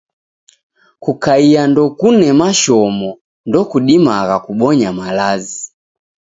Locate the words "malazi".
4.99-5.61